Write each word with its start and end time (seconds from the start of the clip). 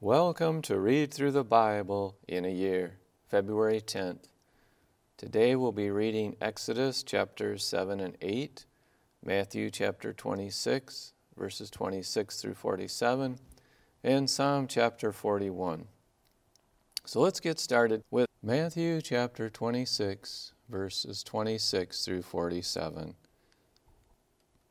Welcome 0.00 0.62
to 0.62 0.78
Read 0.78 1.12
Through 1.12 1.32
the 1.32 1.42
Bible 1.42 2.16
in 2.28 2.44
a 2.44 2.52
Year, 2.52 2.98
February 3.26 3.80
10th. 3.80 4.28
Today 5.16 5.56
we'll 5.56 5.72
be 5.72 5.90
reading 5.90 6.36
Exodus 6.40 7.02
chapters 7.02 7.64
7 7.64 7.98
and 7.98 8.16
8, 8.22 8.64
Matthew 9.24 9.70
chapter 9.70 10.12
26, 10.12 11.14
verses 11.36 11.68
26 11.68 12.40
through 12.40 12.54
47, 12.54 13.40
and 14.04 14.30
Psalm 14.30 14.68
chapter 14.68 15.10
41. 15.10 15.86
So 17.04 17.18
let's 17.20 17.40
get 17.40 17.58
started 17.58 18.04
with 18.08 18.28
Matthew 18.40 19.00
chapter 19.00 19.50
26, 19.50 20.52
verses 20.68 21.24
26 21.24 22.04
through 22.04 22.22
47. 22.22 23.16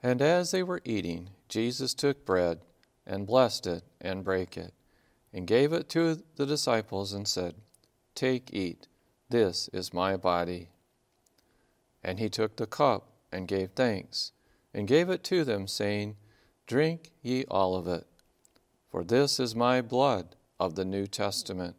And 0.02 0.22
as 0.22 0.52
they 0.52 0.64
were 0.64 0.80
eating, 0.86 1.32
Jesus 1.50 1.94
took 1.94 2.26
bread 2.26 2.62
and 3.06 3.28
blessed 3.28 3.68
it 3.68 3.84
and 4.00 4.24
brake 4.24 4.56
it, 4.56 4.74
and 5.34 5.48
gave 5.48 5.74
it 5.74 5.90
to 5.90 6.24
the 6.36 6.46
disciples 6.46 7.14
and 7.14 7.28
said, 7.28 7.56
Take, 8.16 8.54
eat, 8.54 8.88
this 9.30 9.70
is 9.74 9.94
my 9.94 10.18
body. 10.18 10.70
And 12.04 12.20
he 12.20 12.30
took 12.30 12.56
the 12.56 12.66
cup 12.68 13.10
and 13.32 13.48
gave 13.48 13.72
thanks, 13.72 14.32
and 14.74 14.88
gave 14.88 15.10
it 15.10 15.24
to 15.26 15.44
them, 15.44 15.68
saying, 15.68 16.16
Drink 16.66 17.12
ye 17.22 17.46
all 17.46 17.76
of 17.76 17.88
it, 17.88 18.08
for 18.90 19.04
this 19.04 19.40
is 19.40 19.56
my 19.56 19.82
blood 19.82 20.36
of 20.60 20.76
the 20.76 20.86
New 20.86 21.08
Testament, 21.08 21.76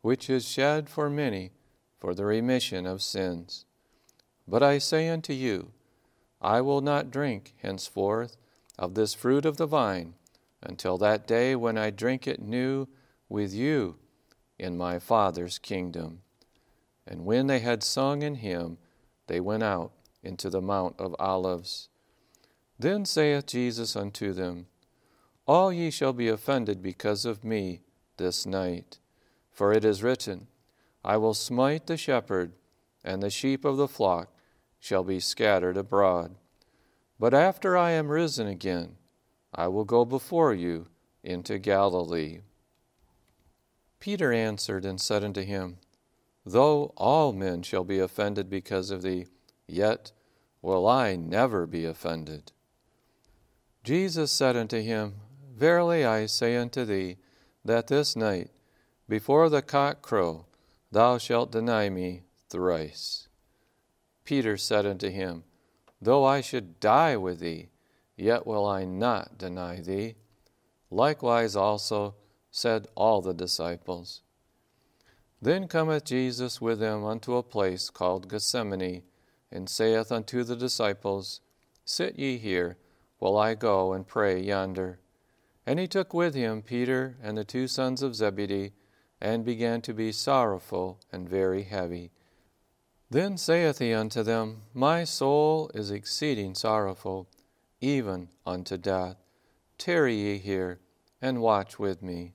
which 0.00 0.28
is 0.28 0.48
shed 0.48 0.88
for 0.88 1.08
many 1.08 1.52
for 1.98 2.14
the 2.14 2.24
remission 2.24 2.86
of 2.86 3.02
sins. 3.02 3.64
But 4.46 4.62
I 4.62 4.78
say 4.78 5.08
unto 5.08 5.32
you, 5.32 5.72
I 6.40 6.60
will 6.60 6.80
not 6.80 7.10
drink 7.10 7.54
henceforth 7.62 8.36
of 8.78 8.94
this 8.94 9.14
fruit 9.14 9.46
of 9.46 9.56
the 9.56 9.66
vine 9.66 10.14
until 10.62 10.96
that 10.98 11.26
day 11.26 11.56
when 11.56 11.76
I 11.76 11.90
drink 11.90 12.26
it 12.26 12.40
new 12.40 12.88
with 13.28 13.52
you 13.52 13.96
in 14.58 14.76
my 14.76 14.98
Father's 14.98 15.58
kingdom. 15.58 16.20
And 17.06 17.24
when 17.24 17.46
they 17.46 17.60
had 17.60 17.82
sung 17.82 18.22
in 18.22 18.36
hymn, 18.36 18.78
they 19.26 19.40
went 19.40 19.62
out 19.62 19.92
into 20.22 20.48
the 20.50 20.60
Mount 20.60 20.94
of 20.98 21.16
Olives. 21.18 21.88
Then 22.78 23.04
saith 23.04 23.46
Jesus 23.46 23.96
unto 23.96 24.32
them, 24.32 24.66
All 25.46 25.72
ye 25.72 25.90
shall 25.90 26.12
be 26.12 26.28
offended 26.28 26.82
because 26.82 27.24
of 27.24 27.44
me 27.44 27.80
this 28.16 28.46
night. 28.46 28.98
For 29.50 29.72
it 29.72 29.84
is 29.84 30.02
written, 30.02 30.46
I 31.04 31.16
will 31.16 31.34
smite 31.34 31.86
the 31.86 31.96
shepherd, 31.96 32.52
and 33.04 33.22
the 33.22 33.30
sheep 33.30 33.64
of 33.64 33.76
the 33.76 33.88
flock 33.88 34.32
shall 34.78 35.02
be 35.04 35.20
scattered 35.20 35.76
abroad. 35.76 36.36
But 37.18 37.34
after 37.34 37.76
I 37.76 37.92
am 37.92 38.08
risen 38.08 38.46
again, 38.46 38.96
I 39.54 39.68
will 39.68 39.84
go 39.84 40.04
before 40.04 40.54
you 40.54 40.88
into 41.22 41.58
Galilee. 41.58 42.40
Peter 44.00 44.32
answered 44.32 44.84
and 44.84 45.00
said 45.00 45.22
unto 45.22 45.42
him, 45.42 45.78
Though 46.44 46.92
all 46.96 47.32
men 47.32 47.62
shall 47.62 47.84
be 47.84 47.98
offended 47.98 48.50
because 48.50 48.90
of 48.90 49.02
thee, 49.02 49.26
yet 49.68 50.12
will 50.60 50.88
I 50.88 51.16
never 51.16 51.66
be 51.66 51.84
offended. 51.84 52.52
Jesus 53.84 54.32
said 54.32 54.56
unto 54.56 54.80
him, 54.80 55.14
Verily 55.54 56.04
I 56.04 56.26
say 56.26 56.56
unto 56.56 56.84
thee, 56.84 57.18
that 57.64 57.86
this 57.86 58.16
night, 58.16 58.50
before 59.08 59.48
the 59.48 59.62
cock 59.62 60.02
crow, 60.02 60.46
thou 60.90 61.18
shalt 61.18 61.52
deny 61.52 61.88
me 61.88 62.22
thrice. 62.48 63.28
Peter 64.24 64.56
said 64.56 64.86
unto 64.86 65.10
him, 65.10 65.44
Though 66.00 66.24
I 66.24 66.40
should 66.40 66.80
die 66.80 67.16
with 67.16 67.40
thee, 67.40 67.68
yet 68.22 68.46
will 68.46 68.64
I 68.64 68.84
not 68.84 69.36
deny 69.36 69.80
thee. 69.80 70.14
Likewise 70.90 71.56
also 71.56 72.14
said 72.50 72.86
all 72.94 73.20
the 73.20 73.34
disciples. 73.34 74.22
Then 75.40 75.66
cometh 75.66 76.04
Jesus 76.04 76.60
with 76.60 76.78
them 76.78 77.04
unto 77.04 77.34
a 77.34 77.42
place 77.42 77.90
called 77.90 78.28
Gethsemane, 78.28 79.02
and 79.50 79.68
saith 79.68 80.12
unto 80.12 80.44
the 80.44 80.54
disciples, 80.54 81.40
Sit 81.84 82.16
ye 82.16 82.38
here, 82.38 82.76
while 83.18 83.36
I 83.36 83.54
go 83.54 83.92
and 83.92 84.06
pray 84.06 84.40
yonder. 84.40 85.00
And 85.66 85.80
he 85.80 85.88
took 85.88 86.14
with 86.14 86.34
him 86.34 86.62
Peter 86.62 87.16
and 87.22 87.36
the 87.36 87.44
two 87.44 87.66
sons 87.66 88.02
of 88.02 88.14
Zebedee, 88.14 88.72
and 89.20 89.44
began 89.44 89.82
to 89.82 89.92
be 89.92 90.12
sorrowful 90.12 91.00
and 91.10 91.28
very 91.28 91.64
heavy. 91.64 92.12
Then 93.10 93.36
saith 93.36 93.78
he 93.78 93.92
unto 93.92 94.22
them, 94.22 94.62
My 94.72 95.04
soul 95.04 95.70
is 95.74 95.90
exceeding 95.90 96.54
sorrowful, 96.54 97.28
even 97.82 98.28
unto 98.46 98.78
death. 98.78 99.16
Tarry 99.76 100.14
ye 100.14 100.38
here, 100.38 100.78
and 101.20 101.42
watch 101.42 101.78
with 101.78 102.02
me. 102.02 102.32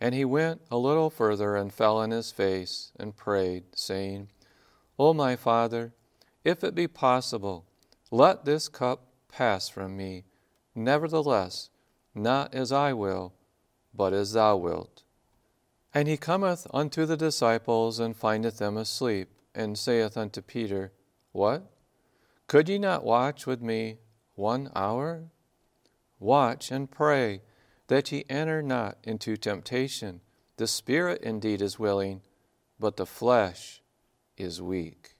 And 0.00 0.14
he 0.14 0.24
went 0.24 0.60
a 0.70 0.76
little 0.76 1.08
further, 1.08 1.56
and 1.56 1.72
fell 1.72 1.96
on 1.96 2.10
his 2.10 2.32
face, 2.32 2.92
and 2.98 3.16
prayed, 3.16 3.64
saying, 3.74 4.28
O 4.98 5.14
my 5.14 5.36
Father, 5.36 5.94
if 6.44 6.62
it 6.62 6.74
be 6.74 6.88
possible, 6.88 7.64
let 8.10 8.44
this 8.44 8.68
cup 8.68 9.06
pass 9.28 9.68
from 9.68 9.96
me. 9.96 10.24
Nevertheless, 10.74 11.70
not 12.14 12.52
as 12.52 12.72
I 12.72 12.92
will, 12.92 13.32
but 13.94 14.12
as 14.12 14.32
thou 14.32 14.56
wilt. 14.56 15.02
And 15.94 16.08
he 16.08 16.16
cometh 16.16 16.66
unto 16.74 17.06
the 17.06 17.16
disciples, 17.16 17.98
and 17.98 18.16
findeth 18.16 18.58
them 18.58 18.76
asleep 18.76 19.30
and 19.54 19.78
saith 19.78 20.16
unto 20.16 20.42
Peter, 20.42 20.92
What? 21.32 21.70
Could 22.46 22.68
ye 22.68 22.78
not 22.78 23.04
watch 23.04 23.46
with 23.46 23.62
me 23.62 23.98
one 24.36 24.70
hour? 24.76 25.24
Watch 26.20 26.70
and 26.70 26.90
pray 26.90 27.42
that 27.88 28.12
ye 28.12 28.24
enter 28.30 28.62
not 28.62 28.98
into 29.02 29.36
temptation. 29.36 30.20
The 30.56 30.66
spirit 30.66 31.22
indeed 31.22 31.60
is 31.60 31.78
willing, 31.78 32.22
but 32.78 32.96
the 32.96 33.06
flesh 33.06 33.82
is 34.36 34.62
weak. 34.62 35.16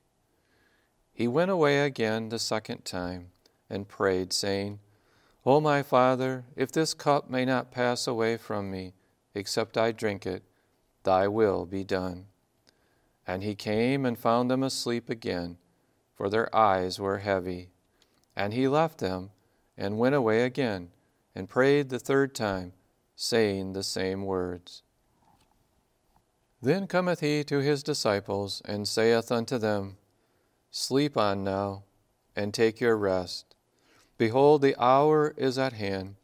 He 1.13 1.27
went 1.27 1.51
away 1.51 1.81
again 1.81 2.29
the 2.29 2.39
second 2.39 2.85
time 2.85 3.31
and 3.69 3.89
prayed, 3.89 4.33
saying, 4.33 4.81
O 5.45 5.61
my 5.61 5.83
Father, 5.83 6.45
if 6.57 6.71
this 6.71 6.93
cup 6.93 7.31
may 7.31 7.45
not 7.45 7.71
pass 7.71 8.07
away 8.07 8.37
from 8.37 8.71
me, 8.71 8.95
except 9.35 9.79
I 9.79 9.93
drink 9.93 10.27
it, 10.27 10.43
thy 11.05 11.29
will 11.29 11.67
be 11.67 11.85
done. 11.85 12.27
And 13.27 13.43
he 13.43 13.55
came 13.55 14.05
and 14.05 14.19
found 14.19 14.51
them 14.51 14.63
asleep 14.63 15.09
again, 15.09 15.59
for 16.15 16.29
their 16.29 16.55
eyes 16.55 16.99
were 16.99 17.19
heavy. 17.19 17.71
And 18.37 18.53
he 18.53 18.69
left 18.69 18.99
them 18.99 19.31
and 19.77 19.99
went 19.99 20.15
away 20.15 20.43
again 20.43 20.91
and 21.35 21.49
prayed 21.49 21.89
the 21.89 21.99
third 21.99 22.35
time, 22.35 22.73
saying 23.15 23.73
the 23.73 23.83
same 23.83 24.25
words. 24.25 24.83
Then 26.61 26.87
cometh 26.87 27.21
he 27.21 27.45
to 27.45 27.59
his 27.59 27.83
disciples 27.83 28.63
and 28.65 28.87
saith 28.87 29.33
unto 29.33 29.59
them, 29.59 29.97
Sleep 30.71 31.17
on 31.17 31.45
now, 31.45 31.85
and 32.35 32.53
take 32.53 32.81
your 32.81 32.97
rest. 32.97 33.55
Behold, 34.19 34.63
the 34.63 34.77
hour 34.83 35.35
is 35.37 35.59
at 35.59 35.73
hand, 35.75 36.17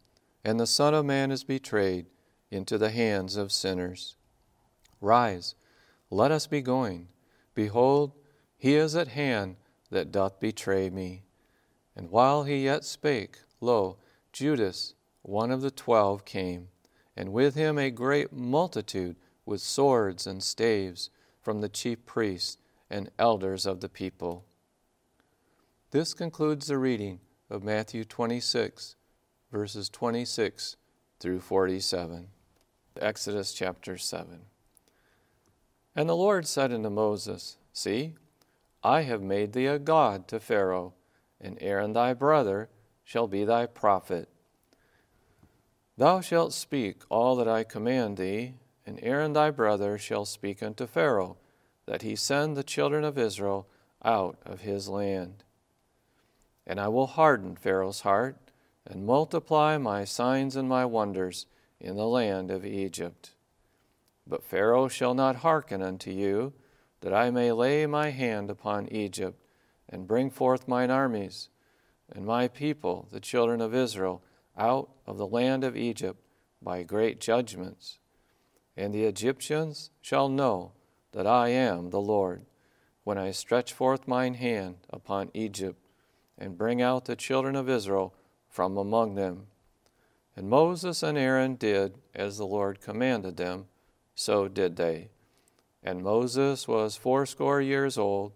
and 0.45 0.59
the 0.59 0.67
Son 0.67 0.95
of 0.95 1.07
Man 1.07 1.31
is 1.31 1.45
betrayed 1.45 2.07
into 2.51 2.77
the 2.77 2.91
hands 2.91 3.37
of 3.37 3.53
sinners. 3.53 4.17
Rise 5.01 5.55
let 6.13 6.31
us 6.31 6.47
be 6.47 6.61
going. 6.61 7.09
Behold, 7.55 8.13
he 8.59 8.75
is 8.75 8.95
at 8.95 9.09
hand 9.09 9.57
that 9.91 10.13
doth 10.13 10.39
betray 10.39 10.91
me. 10.91 11.23
And 11.95 12.11
while 12.11 12.45
he 12.45 12.65
yet 12.65 12.85
spake, 12.85 13.39
lo, 13.61 13.99
Judas, 14.33 14.95
one 15.23 15.51
of 15.51 15.61
the 15.61 15.71
twelve, 15.71 16.25
came, 16.25 16.69
and 17.17 17.33
with 17.33 17.55
him 17.55 17.79
a 17.79 17.91
great 17.91 18.33
multitude 18.33 19.17
with 19.45 19.61
swords 19.61 20.27
and 20.27 20.43
staves 20.43 21.11
from 21.41 21.61
the 21.61 21.69
chief 21.69 22.05
priests 22.07 22.59
and 22.89 23.11
elders 23.19 23.67
of 23.67 23.81
the 23.81 23.89
people. 23.89 24.45
This 25.91 26.15
concludes 26.15 26.69
the 26.69 26.79
reading 26.79 27.21
of 27.51 27.63
Matthew 27.63 28.05
26, 28.05 28.97
verses 29.51 29.89
26 29.91 30.77
through 31.21 31.41
47. 31.41 32.29
Exodus 33.01 33.53
chapter 33.53 33.99
7. 33.99 34.41
And 35.95 36.09
the 36.09 36.17
Lord 36.17 36.47
said 36.47 36.73
unto 36.73 36.89
Moses, 36.89 37.59
See, 37.73 38.15
I 38.83 39.03
have 39.03 39.23
made 39.23 39.53
thee 39.53 39.67
a 39.67 39.79
God 39.79 40.27
to 40.29 40.41
Pharaoh, 40.41 40.95
and 41.43 41.59
Aaron 41.61 41.93
thy 41.93 42.15
brother 42.15 42.69
shall 43.05 43.27
be 43.27 43.45
thy 43.45 43.67
prophet. 43.67 44.29
Thou 45.97 46.21
shalt 46.21 46.53
speak 46.53 47.03
all 47.11 47.37
that 47.37 47.49
I 47.49 47.65
command 47.65 48.17
thee, 48.17 48.55
and 48.87 48.99
Aaron 49.03 49.33
thy 49.33 49.51
brother 49.51 49.99
shall 49.99 50.25
speak 50.25 50.63
unto 50.63 50.87
Pharaoh, 50.87 51.37
that 51.87 52.03
he 52.03 52.17
send 52.17 52.57
the 52.57 52.63
children 52.63 53.05
of 53.05 53.19
Israel 53.19 53.67
out 54.05 54.39
of 54.47 54.61
his 54.61 54.89
land. 54.89 55.45
And 56.67 56.81
I 56.81 56.89
will 56.89 57.09
harden 57.09 57.57
Pharaoh's 57.57 58.01
heart, 58.01 58.37
and 58.87 59.05
multiply 59.05 59.79
my 59.79 60.05
signs 60.05 60.57
and 60.57 60.69
my 60.69 60.85
wonders 60.85 61.47
in 61.81 61.97
the 61.97 62.07
land 62.07 62.51
of 62.51 62.65
Egypt. 62.65 63.33
But 64.27 64.45
Pharaoh 64.45 64.89
shall 64.89 65.15
not 65.15 65.37
hearken 65.37 65.83
unto 65.83 66.11
you, 66.11 66.53
that 67.01 67.13
I 67.13 67.31
may 67.31 67.53
lay 67.53 67.87
my 67.87 68.11
hand 68.11 68.51
upon 68.51 68.89
Egypt, 68.89 69.42
and 69.93 70.09
bring 70.09 70.31
forth 70.31 70.67
mine 70.67 70.91
armies, 70.91 71.51
and 72.11 72.25
my 72.25 72.49
people, 72.49 73.07
the 73.13 73.21
children 73.21 73.61
of 73.61 73.75
Israel, 73.75 74.23
out 74.57 74.91
of 75.07 75.19
the 75.19 75.27
land 75.27 75.63
of 75.63 75.77
Egypt 75.77 76.19
by 76.61 76.83
great 76.83 77.21
judgments. 77.21 77.99
And 78.77 78.93
the 78.95 79.05
Egyptians 79.05 79.91
shall 80.01 80.29
know 80.29 80.73
that 81.13 81.27
I 81.27 81.49
am 81.51 81.91
the 81.91 82.01
Lord, 82.01 82.47
when 83.05 83.19
I 83.19 83.31
stretch 83.33 83.73
forth 83.73 84.09
mine 84.09 84.35
hand 84.35 84.77
upon 84.91 85.31
Egypt, 85.35 85.79
and 86.39 86.57
bring 86.57 86.81
out 86.81 87.05
the 87.05 87.17
children 87.17 87.55
of 87.55 87.69
Israel 87.69 88.15
from 88.49 88.77
among 88.77 89.15
them. 89.15 89.47
And 90.35 90.49
Moses 90.49 91.03
and 91.03 91.19
Aaron 91.19 91.57
did 91.57 91.99
as 92.15 92.39
the 92.39 92.47
Lord 92.47 92.81
commanded 92.81 93.37
them, 93.37 93.67
so 94.15 94.49
did 94.49 94.77
they. 94.77 95.11
And 95.83 96.03
Moses 96.03 96.67
was 96.67 96.97
fourscore 96.97 97.61
years 97.61 97.99
old, 97.99 98.33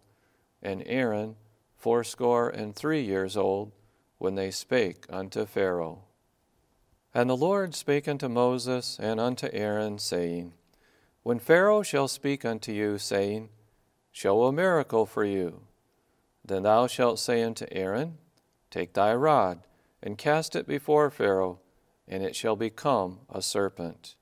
and 0.63 0.83
Aaron 0.85 1.37
fourscore 1.87 2.49
and 2.49 2.75
three 2.75 3.01
years 3.01 3.37
old, 3.37 3.71
when 4.19 4.35
they 4.35 4.51
spake 4.51 5.07
unto 5.09 5.47
Pharaoh. 5.47 6.03
And 7.15 7.31
the 7.31 7.37
Lord 7.37 7.77
spake 7.77 8.09
unto 8.09 8.29
Moses 8.29 8.99
and 9.01 9.21
unto 9.21 9.49
Aaron, 9.53 10.01
saying, 10.01 10.55
When 11.23 11.39
Pharaoh 11.39 11.85
shall 11.85 12.09
speak 12.09 12.45
unto 12.45 12.73
you, 12.73 12.99
saying, 12.99 13.51
Show 14.11 14.43
a 14.43 14.53
miracle 14.53 15.07
for 15.07 15.25
you, 15.25 15.61
then 16.45 16.65
thou 16.65 16.89
shalt 16.89 17.21
say 17.21 17.45
unto 17.45 17.67
Aaron, 17.71 18.19
Take 18.69 18.95
thy 18.95 19.15
rod, 19.15 19.61
and 20.03 20.19
cast 20.19 20.57
it 20.57 20.67
before 20.67 21.09
Pharaoh, 21.09 21.61
and 22.09 22.25
it 22.25 22.35
shall 22.35 22.57
become 22.57 23.21
a 23.31 23.41
serpent. 23.41 24.17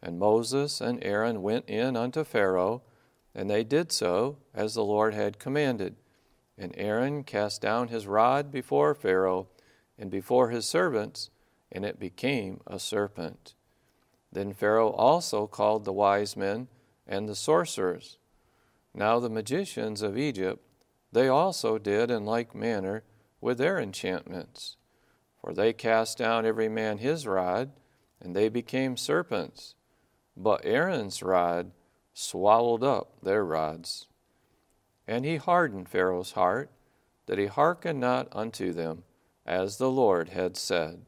And 0.00 0.18
Moses 0.18 0.80
and 0.80 1.04
Aaron 1.04 1.42
went 1.42 1.68
in 1.68 1.98
unto 1.98 2.24
Pharaoh, 2.24 2.80
and 3.34 3.50
they 3.50 3.62
did 3.62 3.92
so 3.92 4.38
as 4.54 4.72
the 4.72 4.84
Lord 4.84 5.12
had 5.12 5.38
commanded. 5.38 5.96
And 6.56 6.72
Aaron 6.76 7.24
cast 7.24 7.60
down 7.60 7.88
his 7.88 8.06
rod 8.06 8.50
before 8.52 8.94
Pharaoh 8.94 9.48
and 9.98 10.10
before 10.10 10.50
his 10.50 10.66
servants, 10.66 11.30
and 11.70 11.84
it 11.84 11.98
became 11.98 12.60
a 12.66 12.78
serpent. 12.78 13.54
Then 14.32 14.52
Pharaoh 14.52 14.90
also 14.90 15.46
called 15.46 15.84
the 15.84 15.92
wise 15.92 16.36
men 16.36 16.68
and 17.06 17.28
the 17.28 17.34
sorcerers. 17.34 18.18
Now 18.94 19.18
the 19.18 19.30
magicians 19.30 20.02
of 20.02 20.16
Egypt, 20.16 20.64
they 21.12 21.28
also 21.28 21.78
did 21.78 22.10
in 22.10 22.24
like 22.24 22.54
manner 22.54 23.04
with 23.40 23.58
their 23.58 23.78
enchantments. 23.78 24.76
For 25.40 25.52
they 25.52 25.72
cast 25.72 26.18
down 26.18 26.46
every 26.46 26.68
man 26.68 26.98
his 26.98 27.26
rod, 27.26 27.72
and 28.20 28.34
they 28.34 28.48
became 28.48 28.96
serpents. 28.96 29.74
But 30.36 30.62
Aaron's 30.64 31.22
rod 31.22 31.72
swallowed 32.14 32.82
up 32.82 33.20
their 33.22 33.44
rods. 33.44 34.06
And 35.06 35.24
he 35.24 35.36
hardened 35.36 35.88
Pharaoh's 35.88 36.32
heart, 36.32 36.70
that 37.26 37.38
he 37.38 37.46
hearkened 37.46 38.00
not 38.00 38.28
unto 38.32 38.72
them, 38.72 39.04
as 39.46 39.76
the 39.76 39.90
Lord 39.90 40.30
had 40.30 40.56
said. 40.56 41.04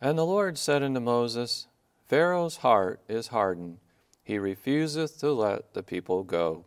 And 0.00 0.18
the 0.18 0.26
Lord 0.26 0.58
said 0.58 0.82
unto 0.82 1.00
Moses, 1.00 1.66
Pharaoh's 2.06 2.58
heart 2.58 3.00
is 3.08 3.28
hardened, 3.28 3.78
he 4.22 4.38
refuseth 4.38 5.18
to 5.20 5.32
let 5.32 5.74
the 5.74 5.82
people 5.82 6.22
go. 6.22 6.66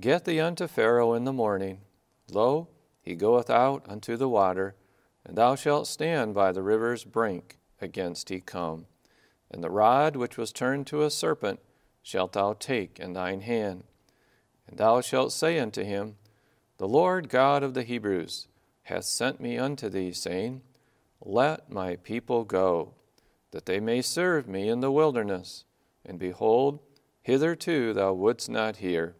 Get 0.00 0.24
thee 0.24 0.40
unto 0.40 0.66
Pharaoh 0.66 1.14
in 1.14 1.24
the 1.24 1.32
morning. 1.32 1.80
Lo, 2.30 2.68
he 3.02 3.14
goeth 3.14 3.50
out 3.50 3.84
unto 3.88 4.16
the 4.16 4.28
water, 4.28 4.74
and 5.24 5.36
thou 5.36 5.54
shalt 5.54 5.86
stand 5.86 6.34
by 6.34 6.52
the 6.52 6.62
river's 6.62 7.04
brink 7.04 7.58
against 7.80 8.28
he 8.28 8.40
come. 8.40 8.86
And 9.50 9.62
the 9.62 9.70
rod 9.70 10.16
which 10.16 10.36
was 10.36 10.52
turned 10.52 10.86
to 10.88 11.02
a 11.02 11.10
serpent 11.10 11.60
shalt 12.02 12.32
thou 12.32 12.54
take 12.54 12.98
in 12.98 13.12
thine 13.12 13.42
hand 13.42 13.84
and 14.68 14.78
thou 14.78 15.00
shalt 15.00 15.32
say 15.32 15.58
unto 15.58 15.82
him, 15.82 16.16
The 16.78 16.88
Lord 16.88 17.28
God 17.28 17.62
of 17.62 17.74
the 17.74 17.82
Hebrews 17.82 18.48
hath 18.84 19.04
sent 19.04 19.40
me 19.40 19.58
unto 19.58 19.88
thee, 19.88 20.12
saying, 20.12 20.62
Let 21.20 21.70
my 21.70 21.96
people 21.96 22.44
go, 22.44 22.94
that 23.50 23.66
they 23.66 23.80
may 23.80 24.02
serve 24.02 24.48
me 24.48 24.68
in 24.68 24.80
the 24.80 24.92
wilderness. 24.92 25.64
And 26.04 26.18
behold, 26.18 26.80
hitherto 27.22 27.92
thou 27.92 28.12
wouldst 28.12 28.48
not 28.48 28.76
hear. 28.76 29.16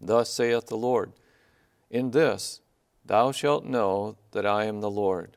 Thus 0.00 0.30
saith 0.30 0.66
the 0.66 0.76
Lord, 0.76 1.12
In 1.90 2.12
this 2.12 2.60
thou 3.04 3.32
shalt 3.32 3.64
know 3.64 4.16
that 4.32 4.46
I 4.46 4.64
am 4.64 4.80
the 4.80 4.90
Lord. 4.90 5.36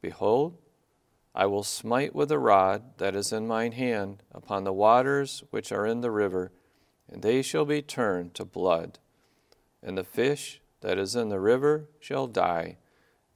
Behold, 0.00 0.56
I 1.34 1.46
will 1.46 1.62
smite 1.62 2.14
with 2.14 2.30
the 2.30 2.38
rod 2.38 2.98
that 2.98 3.14
is 3.14 3.32
in 3.32 3.46
mine 3.46 3.72
hand 3.72 4.22
upon 4.32 4.64
the 4.64 4.72
waters 4.72 5.44
which 5.50 5.70
are 5.70 5.86
in 5.86 6.00
the 6.00 6.10
river 6.10 6.52
and 7.10 7.22
they 7.22 7.42
shall 7.42 7.64
be 7.64 7.82
turned 7.82 8.34
to 8.34 8.44
blood. 8.44 8.98
And 9.82 9.96
the 9.96 10.04
fish 10.04 10.60
that 10.80 10.98
is 10.98 11.16
in 11.16 11.28
the 11.28 11.40
river 11.40 11.88
shall 11.98 12.26
die, 12.26 12.76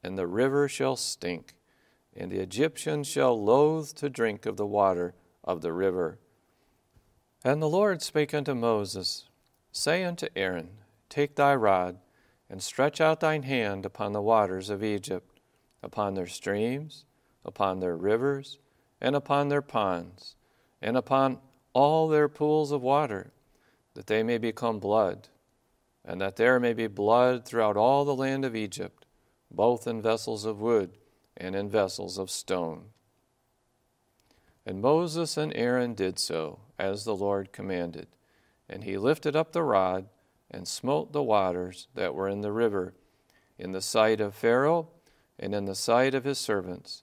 and 0.02 0.18
the 0.18 0.26
river 0.26 0.68
shall 0.68 0.96
stink, 0.96 1.54
and 2.14 2.30
the 2.30 2.40
Egyptians 2.40 3.06
shall 3.06 3.42
loathe 3.42 3.90
to 3.94 4.10
drink 4.10 4.46
of 4.46 4.56
the 4.56 4.66
water 4.66 5.14
of 5.42 5.62
the 5.62 5.72
river. 5.72 6.18
And 7.44 7.60
the 7.60 7.68
Lord 7.68 8.02
spake 8.02 8.34
unto 8.34 8.54
Moses, 8.54 9.28
Say 9.72 10.04
unto 10.04 10.28
Aaron, 10.36 10.70
Take 11.08 11.34
thy 11.34 11.54
rod, 11.54 11.98
and 12.50 12.62
stretch 12.62 13.00
out 13.00 13.20
thine 13.20 13.44
hand 13.44 13.86
upon 13.86 14.12
the 14.12 14.20
waters 14.20 14.68
of 14.68 14.84
Egypt, 14.84 15.40
upon 15.82 16.14
their 16.14 16.26
streams, 16.26 17.04
upon 17.44 17.80
their 17.80 17.96
rivers, 17.96 18.58
and 19.00 19.16
upon 19.16 19.48
their 19.48 19.62
ponds, 19.62 20.36
and 20.80 20.96
upon 20.96 21.38
all 21.72 22.08
their 22.08 22.28
pools 22.28 22.70
of 22.70 22.82
water 22.82 23.32
that 23.94 24.06
they 24.06 24.22
may 24.22 24.38
become 24.38 24.78
blood, 24.78 25.28
and 26.04 26.20
that 26.20 26.36
there 26.36 26.58
may 26.58 26.72
be 26.72 26.86
blood 26.86 27.44
throughout 27.44 27.76
all 27.76 28.04
the 28.04 28.14
land 28.14 28.44
of 28.44 28.56
Egypt, 28.56 29.06
both 29.50 29.86
in 29.86 30.00
vessels 30.00 30.44
of 30.44 30.60
wood 30.60 30.92
and 31.36 31.54
in 31.54 31.68
vessels 31.68 32.18
of 32.18 32.30
stone. 32.30 32.86
And 34.64 34.80
Moses 34.80 35.36
and 35.36 35.52
Aaron 35.54 35.94
did 35.94 36.18
so, 36.18 36.60
as 36.78 37.04
the 37.04 37.16
Lord 37.16 37.52
commanded. 37.52 38.06
And 38.68 38.84
he 38.84 38.96
lifted 38.96 39.34
up 39.36 39.52
the 39.52 39.62
rod 39.62 40.06
and 40.50 40.68
smote 40.68 41.12
the 41.12 41.22
waters 41.22 41.88
that 41.94 42.14
were 42.14 42.28
in 42.28 42.42
the 42.42 42.52
river, 42.52 42.94
in 43.58 43.72
the 43.72 43.82
sight 43.82 44.20
of 44.20 44.34
Pharaoh 44.34 44.88
and 45.38 45.54
in 45.54 45.64
the 45.64 45.74
sight 45.74 46.14
of 46.14 46.24
his 46.24 46.38
servants. 46.38 47.02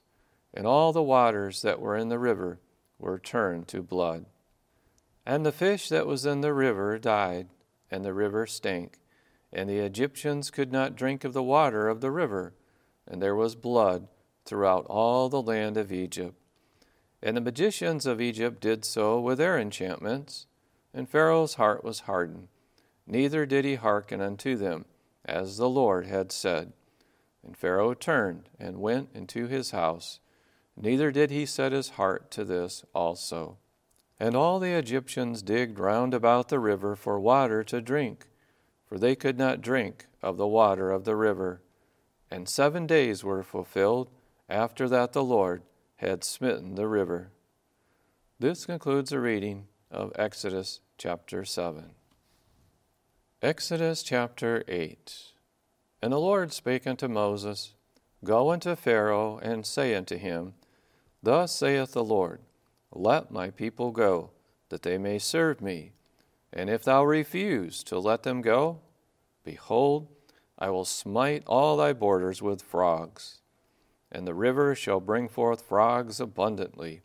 And 0.54 0.66
all 0.66 0.92
the 0.92 1.02
waters 1.02 1.62
that 1.62 1.80
were 1.80 1.96
in 1.96 2.08
the 2.08 2.18
river 2.18 2.58
were 2.98 3.18
turned 3.18 3.68
to 3.68 3.82
blood. 3.82 4.26
And 5.30 5.46
the 5.46 5.52
fish 5.52 5.88
that 5.90 6.08
was 6.08 6.26
in 6.26 6.40
the 6.40 6.52
river 6.52 6.98
died, 6.98 7.50
and 7.88 8.04
the 8.04 8.12
river 8.12 8.48
stank, 8.48 8.98
and 9.52 9.70
the 9.70 9.78
Egyptians 9.78 10.50
could 10.50 10.72
not 10.72 10.96
drink 10.96 11.22
of 11.22 11.34
the 11.34 11.42
water 11.42 11.88
of 11.88 12.00
the 12.00 12.10
river, 12.10 12.52
and 13.06 13.22
there 13.22 13.36
was 13.36 13.54
blood 13.54 14.08
throughout 14.44 14.86
all 14.86 15.28
the 15.28 15.40
land 15.40 15.76
of 15.76 15.92
Egypt. 15.92 16.34
And 17.22 17.36
the 17.36 17.40
magicians 17.40 18.06
of 18.06 18.20
Egypt 18.20 18.60
did 18.60 18.84
so 18.84 19.20
with 19.20 19.38
their 19.38 19.56
enchantments, 19.56 20.46
and 20.92 21.08
Pharaoh's 21.08 21.54
heart 21.54 21.84
was 21.84 22.00
hardened, 22.00 22.48
neither 23.06 23.46
did 23.46 23.64
he 23.64 23.76
hearken 23.76 24.20
unto 24.20 24.56
them, 24.56 24.84
as 25.24 25.58
the 25.58 25.70
Lord 25.70 26.06
had 26.06 26.32
said. 26.32 26.72
And 27.44 27.56
Pharaoh 27.56 27.94
turned 27.94 28.48
and 28.58 28.80
went 28.80 29.10
into 29.14 29.46
his 29.46 29.70
house, 29.70 30.18
neither 30.76 31.12
did 31.12 31.30
he 31.30 31.46
set 31.46 31.70
his 31.70 31.90
heart 31.90 32.32
to 32.32 32.44
this 32.44 32.84
also. 32.92 33.58
And 34.20 34.36
all 34.36 34.58
the 34.58 34.74
Egyptians 34.74 35.42
digged 35.42 35.78
round 35.78 36.12
about 36.12 36.50
the 36.50 36.58
river 36.58 36.94
for 36.94 37.18
water 37.18 37.64
to 37.64 37.80
drink, 37.80 38.28
for 38.86 38.98
they 38.98 39.16
could 39.16 39.38
not 39.38 39.62
drink 39.62 40.06
of 40.22 40.36
the 40.36 40.46
water 40.46 40.90
of 40.90 41.04
the 41.04 41.16
river. 41.16 41.62
And 42.30 42.46
seven 42.46 42.86
days 42.86 43.24
were 43.24 43.42
fulfilled 43.42 44.10
after 44.46 44.90
that 44.90 45.14
the 45.14 45.24
Lord 45.24 45.62
had 45.96 46.22
smitten 46.22 46.74
the 46.74 46.86
river. 46.86 47.30
This 48.38 48.66
concludes 48.66 49.08
the 49.08 49.20
reading 49.20 49.68
of 49.90 50.12
Exodus 50.16 50.80
chapter 50.98 51.46
7. 51.46 51.92
Exodus 53.40 54.02
chapter 54.02 54.62
8. 54.68 55.32
And 56.02 56.12
the 56.12 56.20
Lord 56.20 56.52
spake 56.52 56.86
unto 56.86 57.08
Moses, 57.08 57.72
Go 58.22 58.50
unto 58.50 58.76
Pharaoh, 58.76 59.38
and 59.38 59.64
say 59.64 59.94
unto 59.94 60.18
him, 60.18 60.54
Thus 61.22 61.52
saith 61.52 61.92
the 61.92 62.04
Lord, 62.04 62.40
let 62.92 63.30
my 63.30 63.50
people 63.50 63.90
go, 63.90 64.30
that 64.68 64.82
they 64.82 64.98
may 64.98 65.18
serve 65.18 65.60
me. 65.60 65.92
And 66.52 66.68
if 66.68 66.82
thou 66.82 67.04
refuse 67.04 67.82
to 67.84 67.98
let 67.98 68.22
them 68.22 68.40
go, 68.40 68.80
behold, 69.44 70.08
I 70.58 70.70
will 70.70 70.84
smite 70.84 71.44
all 71.46 71.76
thy 71.76 71.92
borders 71.92 72.42
with 72.42 72.62
frogs. 72.62 73.40
And 74.12 74.26
the 74.26 74.34
river 74.34 74.74
shall 74.74 75.00
bring 75.00 75.28
forth 75.28 75.62
frogs 75.62 76.20
abundantly, 76.20 77.02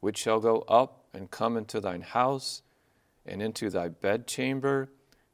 which 0.00 0.16
shall 0.16 0.40
go 0.40 0.60
up 0.68 1.04
and 1.12 1.30
come 1.30 1.56
into 1.56 1.80
thine 1.80 2.02
house, 2.02 2.62
and 3.24 3.42
into 3.42 3.68
thy 3.68 3.88
bedchamber, 3.88 4.88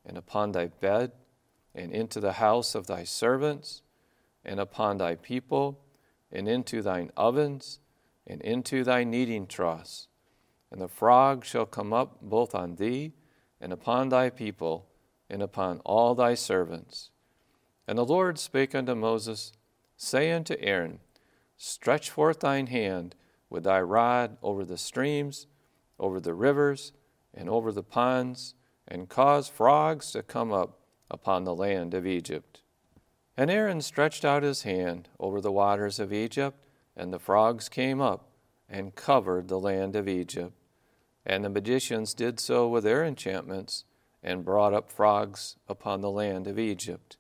and 0.07 0.17
upon 0.17 0.53
thy 0.53 0.69
bed, 0.69 1.13
and 1.75 1.93
into 1.93 2.21
the 2.21 2.33
house 2.33 2.75
of 2.75 2.87
thy 2.87 3.05
servants, 3.05 3.83
and 4.45 4.59
upon 4.59 4.97
thy 4.97 5.15
people, 5.15 5.79
and 6.31 6.49
into 6.49 6.81
thine 6.81 7.11
ovens, 7.17 7.79
and 8.27 8.41
into 8.43 8.85
thy 8.85 9.05
kneading 9.05 9.47
troughs. 9.47 10.09
And 10.71 10.81
the 10.81 10.89
frog 10.89 11.45
shall 11.45 11.67
come 11.67 11.93
up 11.93 12.19
both 12.23 12.55
on 12.55 12.77
thee 12.77 13.13
and 13.61 13.73
upon 13.73 14.09
thy 14.09 14.31
people 14.31 14.89
and 15.29 15.43
upon 15.43 15.81
all 15.81 16.15
thy 16.15 16.35
servants. 16.35 17.11
And 17.87 17.99
the 17.99 18.05
Lord 18.05 18.39
spake 18.39 18.75
unto 18.75 18.95
Moses, 18.95 19.53
Say 19.97 20.31
unto 20.33 20.57
Aaron, 20.59 21.01
Stretch 21.57 22.11
forth 22.11 22.41
thine 22.41 22.67
hand 22.67 23.15
with 23.49 23.65
thy 23.65 23.81
rod 23.81 24.37
over 24.43 24.65
the 24.65 24.79
streams, 24.79 25.47
over 25.99 26.19
the 26.19 26.35
rivers 26.35 26.93
and 27.35 27.49
over 27.49 27.71
the 27.71 27.83
ponds, 27.83 28.55
and 28.89 29.09
cause 29.09 29.49
frogs 29.49 30.11
to 30.13 30.23
come 30.23 30.53
up 30.53 30.81
upon 31.11 31.45
the 31.45 31.55
land 31.55 31.95
of 31.95 32.07
Egypt. 32.07 32.63
And 33.37 33.51
Aaron 33.51 33.81
stretched 33.81 34.25
out 34.25 34.43
his 34.43 34.63
hand 34.63 35.09
over 35.19 35.41
the 35.41 35.53
waters 35.53 36.01
of 36.01 36.13
Egypt, 36.13 36.62
and 36.97 37.13
the 37.13 37.19
frogs 37.19 37.69
came 37.69 38.01
up 38.01 38.29
and 38.69 38.95
covered 38.95 39.49
the 39.49 39.61
land 39.61 39.97
of 39.97 40.09
Egypt. 40.09 40.53
And 41.25 41.45
the 41.45 41.51
magicians 41.51 42.15
did 42.15 42.41
so 42.41 42.69
with 42.69 42.85
their 42.85 43.05
enchantments, 43.05 43.85
and 44.23 44.45
brought 44.45 44.73
up 44.73 44.91
frogs 44.91 45.57
upon 45.69 46.01
the 46.01 46.11
land 46.11 46.47
of 46.47 46.59
Egypt. 46.59 47.17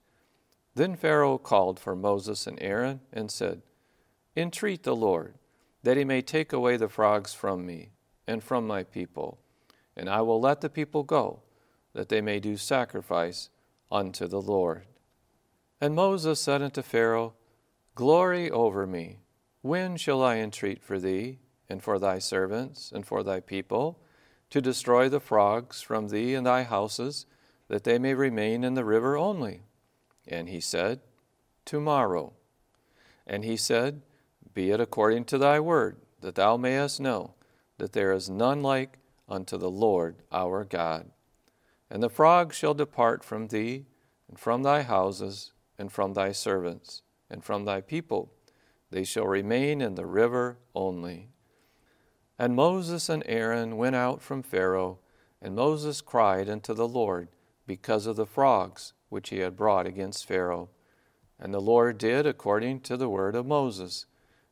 Then 0.74 0.96
Pharaoh 0.96 1.38
called 1.38 1.78
for 1.78 1.96
Moses 1.96 2.46
and 2.46 2.58
Aaron, 2.62 3.00
and 3.12 3.30
said, 3.30 3.62
Entreat 4.36 4.84
the 4.84 4.96
Lord, 4.96 5.34
that 5.82 5.96
he 5.96 6.04
may 6.04 6.22
take 6.22 6.52
away 6.52 6.76
the 6.76 6.88
frogs 6.88 7.34
from 7.34 7.66
me 7.66 7.90
and 8.26 8.42
from 8.42 8.66
my 8.66 8.84
people, 8.84 9.38
and 9.96 10.08
I 10.08 10.22
will 10.22 10.40
let 10.40 10.60
the 10.60 10.70
people 10.70 11.02
go, 11.02 11.42
that 11.92 12.08
they 12.08 12.20
may 12.20 12.40
do 12.40 12.56
sacrifice 12.56 13.50
unto 13.90 14.26
the 14.26 14.40
Lord. 14.40 14.86
And 15.80 15.94
Moses 15.94 16.40
said 16.40 16.62
unto 16.62 16.80
Pharaoh, 16.80 17.34
Glory 17.94 18.50
over 18.50 18.86
me. 18.86 19.18
When 19.62 19.96
shall 19.96 20.22
I 20.22 20.36
entreat 20.36 20.82
for 20.82 20.98
thee, 20.98 21.38
and 21.68 21.82
for 21.82 21.98
thy 21.98 22.18
servants, 22.18 22.90
and 22.92 23.06
for 23.06 23.22
thy 23.22 23.38
people, 23.40 24.00
to 24.50 24.60
destroy 24.60 25.08
the 25.08 25.20
frogs 25.20 25.80
from 25.80 26.08
thee 26.08 26.34
and 26.34 26.44
thy 26.44 26.64
houses, 26.64 27.26
that 27.68 27.84
they 27.84 27.98
may 27.98 28.14
remain 28.14 28.64
in 28.64 28.74
the 28.74 28.84
river 28.84 29.16
only? 29.16 29.62
And 30.26 30.48
he 30.48 30.60
said, 30.60 31.00
Tomorrow. 31.64 32.32
And 33.24 33.44
he 33.44 33.56
said, 33.56 34.02
Be 34.52 34.72
it 34.72 34.80
according 34.80 35.26
to 35.26 35.38
thy 35.38 35.60
word, 35.60 35.96
that 36.20 36.34
thou 36.34 36.56
mayest 36.56 37.00
know 37.00 37.34
that 37.78 37.92
there 37.92 38.12
is 38.12 38.28
none 38.28 38.62
like 38.62 38.98
unto 39.28 39.56
the 39.56 39.70
Lord 39.70 40.16
our 40.32 40.64
God. 40.64 41.10
And 41.88 42.02
the 42.02 42.10
frogs 42.10 42.56
shall 42.56 42.74
depart 42.74 43.24
from 43.24 43.46
thee, 43.46 43.86
and 44.28 44.38
from 44.38 44.64
thy 44.64 44.82
houses, 44.82 45.52
and 45.78 45.92
from 45.92 46.14
thy 46.14 46.32
servants, 46.32 47.02
and 47.30 47.44
from 47.44 47.64
thy 47.64 47.80
people. 47.80 48.32
They 48.92 49.04
shall 49.04 49.26
remain 49.26 49.80
in 49.80 49.94
the 49.94 50.04
river 50.04 50.58
only. 50.74 51.30
And 52.38 52.54
Moses 52.54 53.08
and 53.08 53.22
Aaron 53.24 53.78
went 53.78 53.96
out 53.96 54.20
from 54.20 54.42
Pharaoh, 54.42 54.98
and 55.40 55.56
Moses 55.56 56.02
cried 56.02 56.50
unto 56.50 56.74
the 56.74 56.86
Lord 56.86 57.28
because 57.66 58.06
of 58.06 58.16
the 58.16 58.26
frogs 58.26 58.92
which 59.08 59.30
he 59.30 59.38
had 59.38 59.56
brought 59.56 59.86
against 59.86 60.26
Pharaoh. 60.26 60.68
And 61.40 61.54
the 61.54 61.60
Lord 61.60 61.96
did 61.96 62.26
according 62.26 62.80
to 62.80 62.98
the 62.98 63.08
word 63.08 63.34
of 63.34 63.46
Moses. 63.46 64.04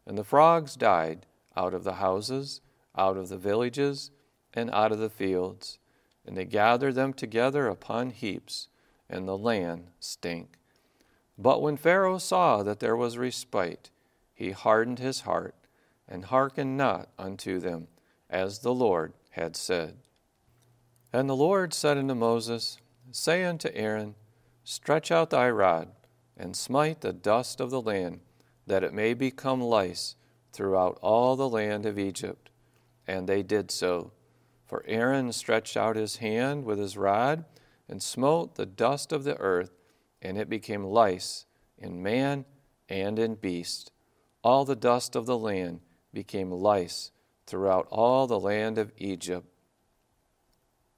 And 0.06 0.16
the 0.16 0.24
frogs 0.24 0.74
died 0.74 1.26
out 1.54 1.74
of 1.74 1.84
the 1.84 1.94
houses, 1.94 2.62
out 2.96 3.18
of 3.18 3.28
the 3.28 3.36
villages, 3.36 4.10
and 4.54 4.70
out 4.70 4.90
of 4.90 4.98
the 4.98 5.10
fields. 5.10 5.78
And 6.24 6.34
they 6.34 6.46
gathered 6.46 6.94
them 6.94 7.12
together 7.12 7.66
upon 7.66 8.08
heaps, 8.08 8.68
and 9.06 9.28
the 9.28 9.36
land 9.36 9.88
stank. 10.00 10.56
But 11.36 11.60
when 11.60 11.76
Pharaoh 11.76 12.18
saw 12.18 12.62
that 12.62 12.80
there 12.80 12.96
was 12.96 13.18
respite, 13.18 13.90
he 14.40 14.52
hardened 14.52 14.98
his 14.98 15.20
heart, 15.20 15.54
and 16.08 16.24
hearkened 16.24 16.74
not 16.74 17.10
unto 17.18 17.60
them, 17.60 17.86
as 18.30 18.60
the 18.60 18.72
Lord 18.72 19.12
had 19.32 19.54
said. 19.54 19.98
And 21.12 21.28
the 21.28 21.36
Lord 21.36 21.74
said 21.74 21.98
unto 21.98 22.14
Moses, 22.14 22.78
Say 23.12 23.44
unto 23.44 23.68
Aaron, 23.74 24.14
Stretch 24.64 25.10
out 25.10 25.28
thy 25.28 25.50
rod, 25.50 25.88
and 26.38 26.56
smite 26.56 27.02
the 27.02 27.12
dust 27.12 27.60
of 27.60 27.68
the 27.68 27.82
land, 27.82 28.20
that 28.66 28.82
it 28.82 28.94
may 28.94 29.12
become 29.12 29.60
lice 29.60 30.16
throughout 30.54 30.98
all 31.02 31.36
the 31.36 31.46
land 31.46 31.84
of 31.84 31.98
Egypt. 31.98 32.48
And 33.06 33.28
they 33.28 33.42
did 33.42 33.70
so. 33.70 34.10
For 34.64 34.82
Aaron 34.86 35.32
stretched 35.32 35.76
out 35.76 35.96
his 35.96 36.16
hand 36.16 36.64
with 36.64 36.78
his 36.78 36.96
rod, 36.96 37.44
and 37.90 38.02
smote 38.02 38.54
the 38.54 38.64
dust 38.64 39.12
of 39.12 39.24
the 39.24 39.36
earth, 39.36 39.76
and 40.22 40.38
it 40.38 40.48
became 40.48 40.82
lice 40.82 41.44
in 41.76 42.02
man 42.02 42.46
and 42.88 43.18
in 43.18 43.34
beast. 43.34 43.92
All 44.42 44.64
the 44.64 44.76
dust 44.76 45.14
of 45.16 45.26
the 45.26 45.38
land 45.38 45.80
became 46.12 46.50
lice 46.50 47.10
throughout 47.46 47.86
all 47.90 48.26
the 48.26 48.40
land 48.40 48.78
of 48.78 48.92
Egypt. 48.96 49.46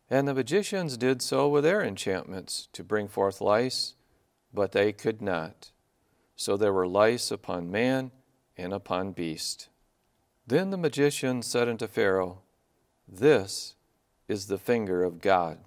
And 0.08 0.28
the 0.28 0.34
magicians 0.34 0.96
did 0.96 1.22
so 1.22 1.48
with 1.48 1.64
their 1.64 1.82
enchantments 1.82 2.68
to 2.74 2.84
bring 2.84 3.08
forth 3.08 3.40
lice, 3.40 3.94
but 4.52 4.72
they 4.72 4.92
could 4.92 5.22
not. 5.22 5.72
So 6.36 6.56
there 6.56 6.72
were 6.72 6.86
lice 6.86 7.30
upon 7.30 7.70
man 7.70 8.10
and 8.56 8.72
upon 8.72 9.12
beast. 9.12 9.68
Then 10.46 10.70
the 10.70 10.76
magician 10.76 11.42
said 11.42 11.68
unto 11.68 11.86
Pharaoh, 11.86 12.42
This 13.08 13.74
is 14.28 14.46
the 14.46 14.58
finger 14.58 15.02
of 15.02 15.20
God. 15.20 15.58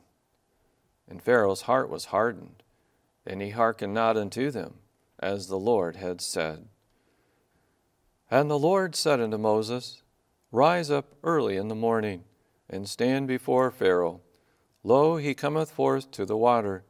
And 1.08 1.22
Pharaoh's 1.22 1.62
heart 1.62 1.90
was 1.90 2.06
hardened, 2.06 2.64
and 3.26 3.42
he 3.42 3.50
hearkened 3.50 3.94
not 3.94 4.18
unto 4.18 4.52
them, 4.52 4.76
as 5.20 5.48
the 5.48 5.60
Lord 5.60 5.96
had 5.96 6.22
said. 6.22 6.68
And 8.30 8.50
the 8.50 8.60
Lord 8.60 8.96
said 8.96 9.20
unto 9.20 9.38
Moses, 9.38 10.02
Rise 10.52 10.90
up 10.90 11.16
early 11.24 11.58
in 11.58 11.68
the 11.68 11.76
morning, 11.76 12.24
and 12.70 12.90
stand 12.90 13.28
before 13.28 13.72
Pharaoh 13.72 14.22
Lo, 14.86 15.18
he 15.18 15.34
cometh 15.34 15.72
forth 15.72 16.12
to 16.12 16.28
the 16.28 16.38
water, 16.38 16.84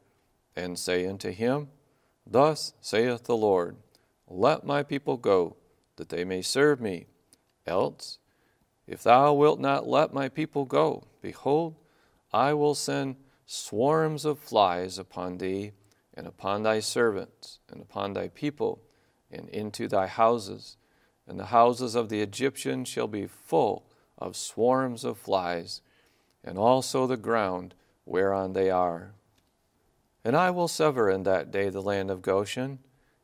and 0.54 0.78
say 0.78 1.08
unto 1.08 1.32
him, 1.32 1.70
Thus 2.28 2.74
saith 2.82 3.24
the 3.24 3.38
Lord, 3.38 3.78
Let 4.28 4.66
my 4.66 4.84
people 4.84 5.16
go, 5.16 5.56
that 5.96 6.10
they 6.10 6.26
may 6.26 6.42
serve 6.42 6.82
me. 6.82 7.08
Else, 7.66 8.20
if 8.86 9.02
thou 9.02 9.34
wilt 9.34 9.62
not 9.62 9.88
let 9.88 10.14
my 10.14 10.28
people 10.28 10.66
go, 10.66 11.08
behold, 11.22 11.76
I 12.34 12.54
will 12.54 12.76
send 12.76 13.16
swarms 13.46 14.26
of 14.26 14.40
flies 14.40 15.00
upon 15.00 15.38
thee, 15.38 15.72
and 16.14 16.28
upon 16.28 16.64
thy 16.64 16.82
servants, 16.82 17.60
and 17.70 17.82
upon 17.82 18.12
thy 18.12 18.28
people, 18.28 18.82
and 19.32 19.48
into 19.50 19.88
thy 19.88 20.08
houses, 20.08 20.76
and 21.28 21.40
the 21.40 21.46
houses 21.46 21.96
of 21.96 22.10
the 22.10 22.22
Egyptians 22.22 22.88
shall 22.88 23.08
be 23.08 23.28
full 23.28 23.86
of 24.18 24.36
swarms 24.36 25.04
of 25.04 25.18
flies, 25.18 25.82
and 26.44 26.58
also 26.58 27.08
the 27.08 27.18
ground 27.18 27.74
whereon 28.06 28.54
they 28.54 28.70
are. 28.70 29.14
And 30.24 30.36
I 30.36 30.52
will 30.52 30.68
sever 30.68 31.10
in 31.10 31.24
that 31.24 31.52
day 31.52 31.70
the 31.70 31.82
land 31.82 32.10
of 32.10 32.22
Goshen, 32.22 32.80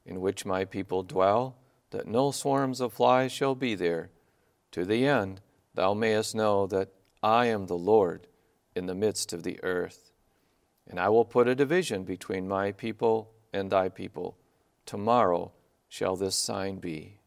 in 0.05 0.21
which 0.21 0.45
my 0.45 0.65
people 0.65 1.03
dwell, 1.03 1.55
that 1.91 2.07
no 2.07 2.31
swarms 2.31 2.81
of 2.81 2.93
flies 2.93 3.31
shall 3.31 3.55
be 3.55 3.75
there, 3.75 4.09
to 4.71 4.85
the 4.85 5.05
end 5.05 5.41
thou 5.73 5.93
mayest 5.93 6.35
know 6.35 6.67
that 6.67 6.89
I 7.23 7.45
am 7.45 7.67
the 7.67 7.77
Lord 7.77 8.27
in 8.75 8.87
the 8.87 8.95
midst 8.95 9.33
of 9.33 9.43
the 9.43 9.59
earth. 9.63 10.11
And 10.87 10.99
I 10.99 11.09
will 11.09 11.25
put 11.25 11.47
a 11.47 11.55
division 11.55 12.03
between 12.03 12.47
my 12.47 12.71
people 12.71 13.31
and 13.53 13.69
thy 13.69 13.89
people. 13.89 14.37
Tomorrow 14.85 15.51
shall 15.87 16.15
this 16.15 16.35
sign 16.35 16.77
be. 16.77 17.20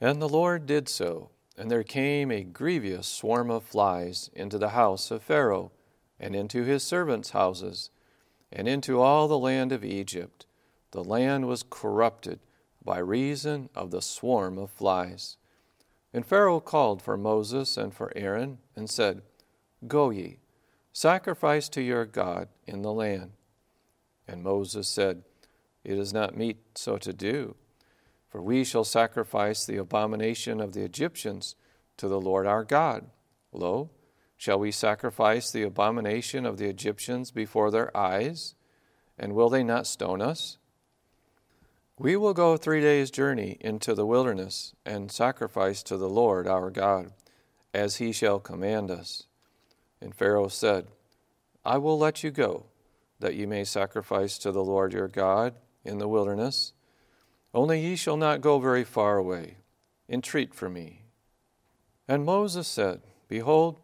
And 0.00 0.20
the 0.20 0.28
Lord 0.28 0.64
did 0.64 0.88
so, 0.88 1.30
and 1.58 1.70
there 1.70 1.82
came 1.82 2.30
a 2.30 2.42
grievous 2.42 3.06
swarm 3.06 3.50
of 3.50 3.64
flies 3.64 4.30
into 4.32 4.56
the 4.56 4.70
house 4.70 5.10
of 5.10 5.22
Pharaoh 5.22 5.72
and 6.18 6.34
into 6.34 6.64
his 6.64 6.82
servants' 6.82 7.30
houses, 7.30 7.90
and 8.50 8.66
into 8.66 9.00
all 9.00 9.28
the 9.28 9.38
land 9.38 9.72
of 9.72 9.84
Egypt. 9.84 10.46
The 10.92 11.04
land 11.04 11.46
was 11.46 11.64
corrupted 11.68 12.40
by 12.84 12.98
reason 12.98 13.68
of 13.74 13.90
the 13.90 14.02
swarm 14.02 14.58
of 14.58 14.70
flies. 14.70 15.36
And 16.12 16.26
Pharaoh 16.26 16.60
called 16.60 17.02
for 17.02 17.16
Moses 17.16 17.76
and 17.76 17.94
for 17.94 18.12
Aaron, 18.16 18.58
and 18.74 18.88
said, 18.88 19.22
Go 19.86 20.10
ye, 20.10 20.38
sacrifice 20.92 21.68
to 21.70 21.82
your 21.82 22.04
God 22.04 22.48
in 22.66 22.82
the 22.82 22.92
land. 22.92 23.32
And 24.26 24.42
Moses 24.42 24.88
said, 24.88 25.22
It 25.84 25.98
is 25.98 26.12
not 26.12 26.36
meet 26.36 26.58
so 26.74 26.96
to 26.98 27.12
do, 27.12 27.54
for 28.30 28.40
we 28.40 28.64
shall 28.64 28.84
sacrifice 28.84 29.66
the 29.66 29.76
abomination 29.76 30.60
of 30.60 30.72
the 30.72 30.82
Egyptians 30.82 31.56
to 31.98 32.08
the 32.08 32.20
Lord 32.20 32.46
our 32.46 32.64
God. 32.64 33.10
Lo, 33.52 33.90
Shall 34.40 34.58
we 34.58 34.72
sacrifice 34.72 35.50
the 35.50 35.64
abomination 35.64 36.46
of 36.46 36.56
the 36.56 36.66
Egyptians 36.66 37.30
before 37.30 37.70
their 37.70 37.94
eyes? 37.94 38.54
And 39.18 39.34
will 39.34 39.50
they 39.50 39.62
not 39.62 39.86
stone 39.86 40.22
us? 40.22 40.56
We 41.98 42.16
will 42.16 42.32
go 42.32 42.56
three 42.56 42.80
days' 42.80 43.10
journey 43.10 43.58
into 43.60 43.92
the 43.92 44.06
wilderness 44.06 44.74
and 44.86 45.12
sacrifice 45.12 45.82
to 45.82 45.98
the 45.98 46.08
Lord 46.08 46.46
our 46.46 46.70
God, 46.70 47.12
as 47.74 47.96
he 47.96 48.12
shall 48.12 48.40
command 48.40 48.90
us. 48.90 49.26
And 50.00 50.14
Pharaoh 50.14 50.48
said, 50.48 50.86
I 51.62 51.76
will 51.76 51.98
let 51.98 52.24
you 52.24 52.30
go, 52.30 52.64
that 53.18 53.34
ye 53.34 53.44
may 53.44 53.64
sacrifice 53.64 54.38
to 54.38 54.52
the 54.52 54.64
Lord 54.64 54.94
your 54.94 55.08
God 55.08 55.52
in 55.84 55.98
the 55.98 56.08
wilderness. 56.08 56.72
Only 57.52 57.80
ye 57.80 57.96
shall 57.96 58.16
not 58.16 58.40
go 58.40 58.58
very 58.58 58.84
far 58.84 59.16
away. 59.16 59.56
Entreat 60.08 60.54
for 60.54 60.68
me. 60.68 61.04
And 62.06 62.24
Moses 62.24 62.68
said, 62.68 63.02
Behold, 63.28 63.80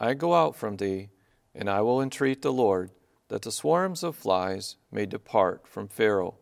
I 0.00 0.14
go 0.14 0.34
out 0.34 0.56
from 0.56 0.76
thee, 0.76 1.10
and 1.54 1.68
I 1.68 1.80
will 1.80 2.00
entreat 2.00 2.42
the 2.42 2.52
Lord 2.52 2.90
that 3.28 3.42
the 3.42 3.52
swarms 3.52 4.02
of 4.02 4.16
flies 4.16 4.76
may 4.90 5.06
depart 5.06 5.66
from 5.66 5.88
Pharaoh, 5.88 6.36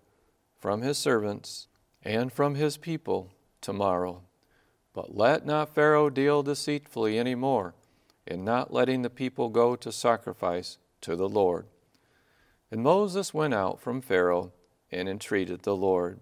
from 0.59 0.83
his 0.83 0.99
servants, 0.99 1.69
and 2.03 2.33
from 2.33 2.55
his 2.55 2.77
people 2.77 3.33
tomorrow. 3.61 4.23
But 4.93 5.17
let 5.17 5.45
not 5.45 5.75
Pharaoh 5.75 6.11
deal 6.11 6.43
deceitfully 6.43 7.19
any 7.19 7.35
more, 7.35 7.75
in 8.27 8.45
not 8.45 8.73
letting 8.73 9.03
the 9.03 9.11
people 9.11 9.49
go 9.49 9.77
to 9.77 9.93
sacrifice 9.93 10.79
to 11.03 11.17
the 11.17 11.29
Lord. 11.29 11.67
And 12.71 12.83
Moses 12.83 13.35
went 13.35 13.55
out 13.55 13.81
from 13.81 14.01
Pharaoh 14.01 14.53
and 14.91 15.09
entreated 15.09 15.63
the 15.63 15.77
Lord. 15.77 16.21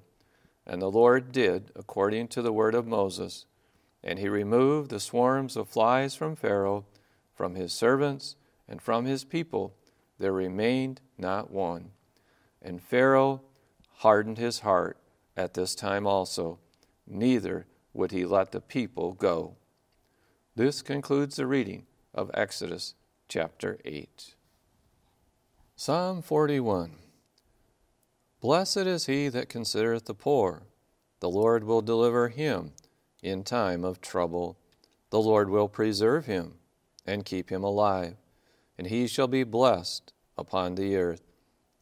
And 0.66 0.80
the 0.80 0.90
Lord 0.90 1.32
did 1.32 1.70
according 1.76 2.28
to 2.28 2.42
the 2.42 2.52
word 2.52 2.74
of 2.74 2.86
Moses. 2.86 3.46
And 4.02 4.18
he 4.18 4.28
removed 4.28 4.90
the 4.90 5.00
swarms 5.00 5.56
of 5.56 5.68
flies 5.68 6.14
from 6.14 6.36
Pharaoh, 6.36 6.84
from 7.34 7.54
his 7.54 7.72
servants, 7.72 8.36
and 8.68 8.80
from 8.80 9.04
his 9.04 9.24
people. 9.24 9.74
There 10.18 10.32
remained 10.32 11.00
not 11.18 11.50
one. 11.50 11.90
And 12.62 12.82
Pharaoh 12.82 13.42
hardened 13.98 14.38
his 14.38 14.60
heart 14.60 14.98
at 15.36 15.54
this 15.54 15.74
time 15.74 16.06
also, 16.06 16.58
neither 17.06 17.66
would 17.92 18.12
he 18.12 18.24
let 18.24 18.52
the 18.52 18.60
people 18.60 19.12
go. 19.12 19.56
This 20.54 20.82
concludes 20.82 21.36
the 21.36 21.46
reading 21.46 21.86
of 22.14 22.30
Exodus 22.34 22.94
chapter 23.28 23.78
8. 23.84 24.34
Psalm 25.76 26.22
41 26.22 26.96
Blessed 28.44 28.76
is 28.76 29.06
he 29.06 29.30
that 29.30 29.48
considereth 29.48 30.04
the 30.04 30.12
poor. 30.12 30.64
The 31.20 31.30
Lord 31.30 31.64
will 31.64 31.80
deliver 31.80 32.28
him 32.28 32.72
in 33.22 33.42
time 33.42 33.84
of 33.84 34.02
trouble. 34.02 34.58
The 35.08 35.18
Lord 35.18 35.48
will 35.48 35.66
preserve 35.66 36.26
him 36.26 36.56
and 37.06 37.24
keep 37.24 37.48
him 37.48 37.64
alive, 37.64 38.16
and 38.76 38.88
he 38.88 39.06
shall 39.06 39.28
be 39.28 39.44
blessed 39.44 40.12
upon 40.36 40.74
the 40.74 40.94
earth. 40.94 41.22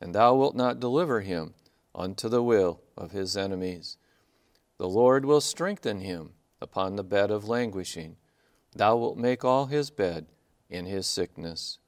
And 0.01 0.15
thou 0.15 0.37
wilt 0.37 0.55
not 0.55 0.79
deliver 0.79 1.23
him 1.23 1.55
unto 1.97 2.29
the 2.29 2.45
will 2.45 2.81
of 2.97 3.11
his 3.11 3.37
enemies. 3.37 3.97
The 4.79 4.89
Lord 4.89 5.25
will 5.25 5.41
strengthen 5.41 5.99
him 5.99 6.35
upon 6.61 6.95
the 6.95 7.03
bed 7.03 7.33
of 7.33 7.49
languishing. 7.49 8.19
Thou 8.73 8.99
wilt 8.99 9.19
make 9.19 9.45
all 9.45 9.67
his 9.67 9.91
bed 9.91 10.27
in 10.71 10.87
his 10.87 11.09
sickness. 11.09 11.79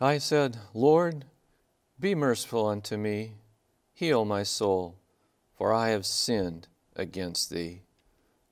I 0.00 0.18
said, 0.18 0.58
Lord, 0.74 1.24
be 1.98 2.14
merciful 2.14 2.68
unto 2.68 2.96
me, 2.96 3.34
heal 3.92 4.24
my 4.24 4.42
soul, 4.42 4.98
for 5.56 5.72
I 5.72 5.90
have 5.90 6.06
sinned 6.06 6.68
against 6.96 7.50
thee. 7.50 7.82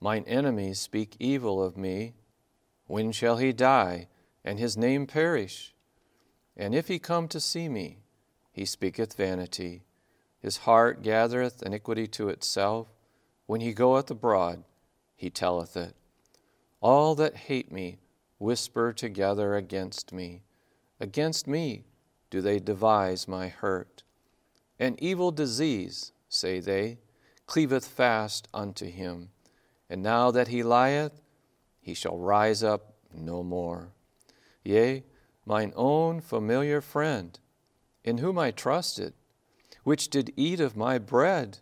Mine 0.00 0.25
enemies 0.26 0.80
speak 0.80 1.16
evil 1.18 1.62
of 1.62 1.76
me. 1.76 2.14
When 2.87 3.12
shall 3.12 3.37
he 3.38 3.52
die, 3.52 4.09
and 4.45 4.59
his 4.59 4.76
name 4.76 5.07
perish? 5.07 5.75
And 6.57 6.75
if 6.75 6.88
he 6.88 6.99
come 6.99 7.28
to 7.28 7.40
see 7.40 7.68
me, 7.68 7.99
he 8.52 8.64
speaketh 8.64 9.14
vanity. 9.14 9.85
His 10.40 10.59
heart 10.59 11.02
gathereth 11.02 11.62
iniquity 11.62 12.07
to 12.09 12.28
itself. 12.28 12.88
When 13.47 13.61
he 13.61 13.73
goeth 13.73 14.11
abroad, 14.11 14.64
he 15.16 15.30
telleth 15.30 15.76
it. 15.76 15.95
All 16.80 17.14
that 17.16 17.37
hate 17.37 17.73
me 17.73 17.99
whisper 18.38 18.92
together 18.92 19.57
against 19.57 20.12
me. 20.12 20.42
Against 21.00 21.47
me 21.47 21.85
do 22.30 22.40
they 22.40 22.59
devise 22.59 23.26
my 23.26 23.49
hurt. 23.49 23.98
An 24.78 24.97
evil 24.99 25.30
disease, 25.32 26.12
say 26.28 26.61
they, 26.61 26.99
cleaveth 27.47 27.87
fast 27.87 28.47
unto 28.54 28.87
him. 28.87 29.30
And 29.90 30.02
now 30.02 30.30
that 30.30 30.49
he 30.49 30.62
lieth, 30.62 31.20
he 31.80 31.94
shall 31.94 32.18
rise 32.18 32.62
up 32.62 32.94
no 33.12 33.42
more. 33.42 33.92
Yea, 34.62 35.04
mine 35.47 35.73
own 35.75 36.20
familiar 36.20 36.80
friend, 36.80 37.38
in 38.04 38.18
whom 38.18 38.38
I 38.38 38.50
trusted, 38.50 39.14
which 39.82 40.08
did 40.11 40.32
eat 40.37 40.61
of 40.61 40.76
my 40.76 40.99
bread, 40.99 41.58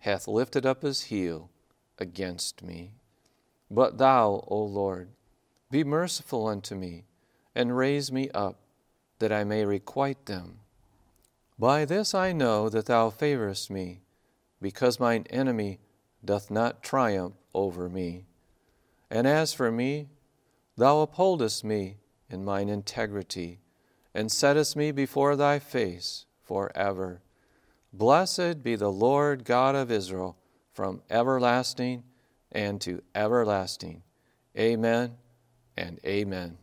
hath 0.00 0.28
lifted 0.28 0.66
up 0.66 0.82
his 0.82 1.02
heel 1.02 1.50
against 1.98 2.62
me. 2.62 2.92
But 3.70 3.98
thou, 3.98 4.44
O 4.48 4.62
Lord, 4.62 5.10
be 5.70 5.84
merciful 5.84 6.46
unto 6.46 6.74
me 6.74 7.04
and 7.54 7.76
raise 7.76 8.10
me 8.10 8.30
up, 8.30 8.60
that 9.18 9.32
I 9.32 9.44
may 9.44 9.64
requite 9.64 10.26
them. 10.26 10.60
By 11.58 11.84
this 11.84 12.14
I 12.14 12.32
know 12.32 12.68
that 12.68 12.86
thou 12.86 13.10
favorest 13.10 13.70
me, 13.70 14.02
because 14.62 15.00
mine 15.00 15.26
enemy 15.30 15.80
doth 16.24 16.50
not 16.50 16.82
triumph 16.82 17.34
over 17.52 17.88
me. 17.88 18.26
And 19.10 19.26
as 19.26 19.52
for 19.52 19.72
me, 19.72 20.08
thou 20.76 21.00
upholdest 21.00 21.64
me 21.64 21.96
in 22.30 22.44
mine 22.44 22.68
integrity, 22.68 23.60
and 24.14 24.30
settest 24.30 24.76
me 24.76 24.92
before 24.92 25.34
thy 25.34 25.58
face 25.58 26.26
for 26.42 26.70
ever. 26.76 27.22
Blessed 27.92 28.62
be 28.62 28.76
the 28.76 28.92
Lord 28.92 29.44
God 29.44 29.74
of 29.74 29.90
Israel 29.90 30.36
from 30.72 31.02
everlasting 31.10 32.04
and 32.52 32.80
to 32.82 33.02
everlasting. 33.14 34.02
Amen 34.56 35.16
and 35.76 35.98
amen. 36.04 36.58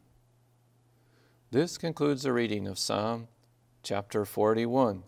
This 1.52 1.78
concludes 1.78 2.24
the 2.24 2.34
reading 2.34 2.68
of 2.68 2.78
Psalm 2.78 3.28
chapter 3.86 4.26
41. 4.26 5.04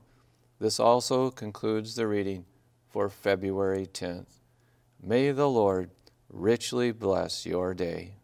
This 0.60 0.80
also 0.80 1.32
concludes 1.32 1.96
the 1.96 2.06
reading 2.06 2.46
for 2.88 3.10
February 3.10 3.88
10th. 3.88 4.42
May 5.02 5.32
the 5.32 5.50
Lord 5.50 5.90
richly 6.30 6.92
bless 6.92 7.44
your 7.44 7.74
day. 7.74 8.17